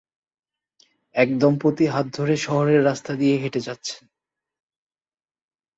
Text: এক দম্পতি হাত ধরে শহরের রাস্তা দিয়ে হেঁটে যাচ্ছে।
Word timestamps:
এক 1.15 1.29
দম্পতি 1.39 1.85
হাত 1.85 2.05
ধরে 2.17 2.35
শহরের 2.37 2.81
রাস্তা 2.85 3.11
দিয়ে 3.15 3.35
হেঁটে 3.37 3.61
যাচ্ছে। 3.61 3.95